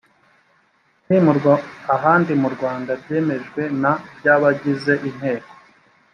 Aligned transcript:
kwimurirwa 1.03 1.53
ahandi 1.95 2.31
mu 2.41 2.49
rwanda 2.55 2.91
byemejwe 3.01 3.61
na 3.81 3.91
by 4.17 4.25
abagize 4.35 4.93
inteko 5.09 5.51